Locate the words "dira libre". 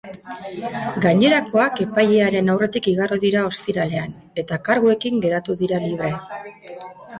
5.63-6.13